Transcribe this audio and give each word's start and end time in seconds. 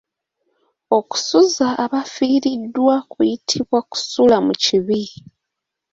Okusuza 0.97 1.67
abafiiriddwa 1.83 2.95
kuyitibwa 3.11 3.79
Kusula 3.89 4.37
mu 4.45 4.53
kibi. 4.63 5.01